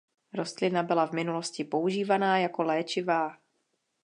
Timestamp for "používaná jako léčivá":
1.63-3.37